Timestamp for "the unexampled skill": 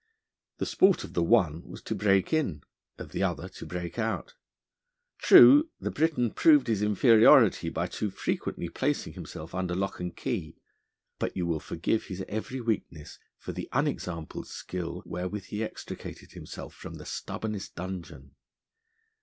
13.51-15.03